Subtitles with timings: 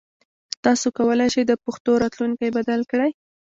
[0.63, 3.11] تاسو کولای شئ د پښتو راتلونکی بدل کړئ.